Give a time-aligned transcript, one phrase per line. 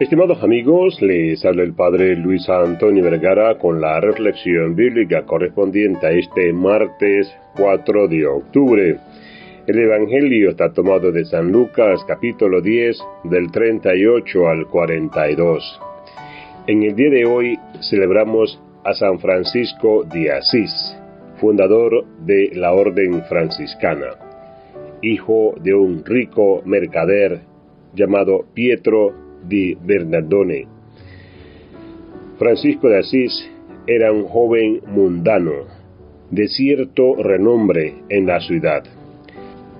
[0.00, 6.10] Estimados amigos, les habla el Padre Luis Antonio Vergara con la reflexión bíblica correspondiente a
[6.10, 8.96] este martes 4 de octubre.
[9.66, 15.80] El Evangelio está tomado de San Lucas capítulo 10 del 38 al 42.
[16.66, 20.96] En el día de hoy celebramos a San Francisco de Asís,
[21.36, 24.16] fundador de la Orden Franciscana,
[25.02, 27.42] hijo de un rico mercader
[27.94, 30.66] llamado Pietro di Bernardone.
[32.38, 33.50] Francisco de Asís
[33.86, 35.66] era un joven mundano,
[36.30, 38.84] de cierto renombre en la ciudad.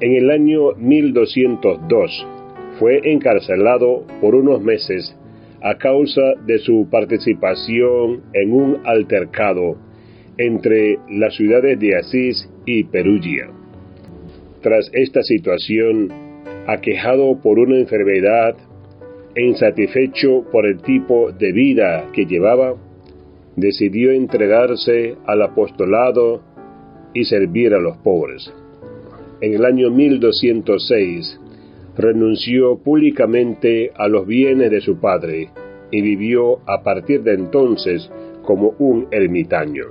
[0.00, 2.26] En el año 1202
[2.78, 5.16] fue encarcelado por unos meses
[5.62, 9.76] a causa de su participación en un altercado
[10.38, 13.48] entre las ciudades de Asís y Perugia.
[14.60, 16.08] Tras esta situación,
[16.66, 18.56] aquejado por una enfermedad
[19.40, 22.74] insatisfecho por el tipo de vida que llevaba,
[23.56, 26.42] decidió entregarse al apostolado
[27.14, 28.52] y servir a los pobres.
[29.40, 31.40] En el año 1206
[31.96, 35.50] renunció públicamente a los bienes de su padre
[35.90, 38.10] y vivió a partir de entonces
[38.42, 39.84] como un ermitaño.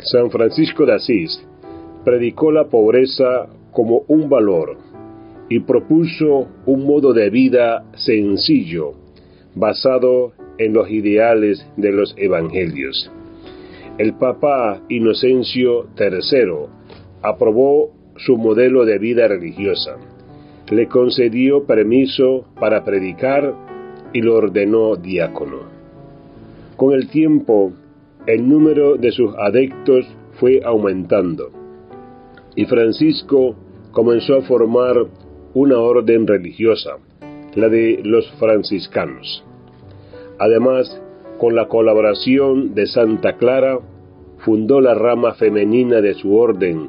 [0.00, 1.42] San Francisco de Asís
[2.04, 4.76] predicó la pobreza como un valor
[5.48, 8.92] y propuso un modo de vida sencillo,
[9.54, 13.10] basado en los ideales de los evangelios.
[13.98, 16.66] El Papa Inocencio III
[17.22, 19.96] aprobó su modelo de vida religiosa,
[20.70, 23.54] le concedió permiso para predicar
[24.12, 25.58] y lo ordenó diácono.
[26.76, 27.72] Con el tiempo,
[28.26, 30.06] el número de sus adeptos
[30.40, 31.50] fue aumentando
[32.56, 33.54] y Francisco
[33.92, 35.06] comenzó a formar
[35.54, 36.96] una orden religiosa,
[37.54, 39.44] la de los franciscanos.
[40.38, 41.00] Además,
[41.38, 43.78] con la colaboración de Santa Clara,
[44.38, 46.88] fundó la rama femenina de su orden,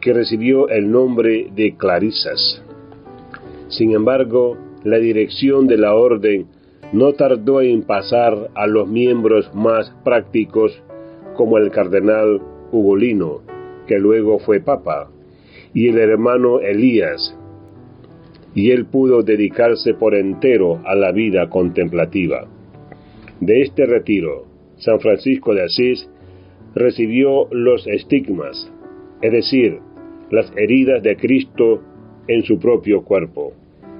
[0.00, 2.62] que recibió el nombre de Clarisas.
[3.68, 6.46] Sin embargo, la dirección de la orden
[6.92, 10.82] no tardó en pasar a los miembros más prácticos
[11.36, 12.40] como el cardenal
[12.72, 13.42] Ugolino,
[13.86, 15.10] que luego fue papa,
[15.72, 17.36] y el hermano Elías,
[18.54, 22.46] y él pudo dedicarse por entero a la vida contemplativa.
[23.40, 24.44] De este retiro,
[24.76, 26.08] San Francisco de Asís
[26.74, 28.70] recibió los estigmas,
[29.20, 29.78] es decir,
[30.30, 31.82] las heridas de Cristo
[32.28, 33.52] en su propio cuerpo,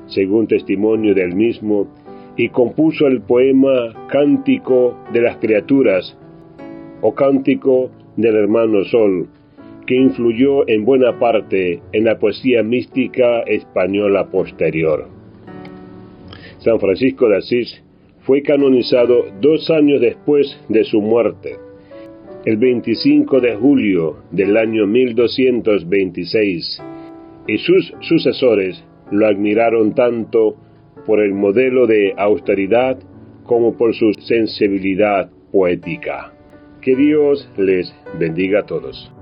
[0.07, 1.89] según testimonio del mismo,
[2.37, 6.17] y compuso el poema Cántico de las Criaturas
[7.03, 9.29] o Cántico del Hermano Sol,
[9.87, 15.09] que influyó en buena parte en la poesía mística española posterior.
[16.59, 17.83] San Francisco de Asís
[18.21, 21.57] fue canonizado dos años después de su muerte,
[22.45, 26.83] el 25 de julio del año 1226,
[27.49, 30.57] y sus sucesores lo admiraron tanto
[31.05, 32.99] por el modelo de austeridad
[33.45, 36.33] como por su sensibilidad poética.
[36.81, 39.13] Que Dios les bendiga a todos.